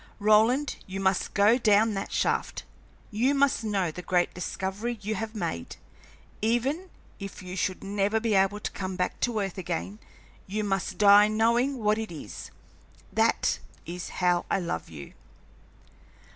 Roland, 0.17 0.77
you 0.87 0.99
must 0.99 1.35
go 1.35 1.59
down 1.59 1.93
that 1.93 2.11
shaft, 2.11 2.63
you 3.11 3.35
must 3.35 3.63
know 3.63 3.91
the 3.91 4.01
great 4.01 4.33
discovery 4.33 4.97
you 5.03 5.13
have 5.13 5.35
made 5.35 5.75
even 6.41 6.89
if 7.19 7.43
you 7.43 7.55
should 7.55 7.83
never 7.83 8.19
be 8.19 8.33
able 8.33 8.59
to 8.59 8.71
come 8.71 8.95
back 8.95 9.19
to 9.19 9.39
earth 9.39 9.59
again, 9.59 9.99
you 10.47 10.63
must 10.63 10.97
die 10.97 11.27
knowing 11.27 11.77
what 11.77 11.99
it 11.99 12.11
is. 12.11 12.49
That 13.13 13.59
is 13.85 14.09
how 14.09 14.47
I 14.49 14.59
love 14.59 14.89
you!" 14.89 15.13